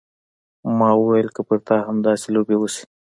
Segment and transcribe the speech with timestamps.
[0.77, 2.83] ما وويل که پر تا همداسې لوبې وشي.